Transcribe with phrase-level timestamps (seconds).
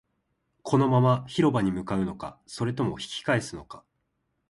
[0.63, 3.83] このまま広場に向かうのか、それとも引き返すのか